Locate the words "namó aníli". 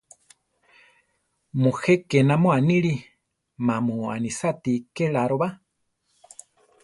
2.29-2.95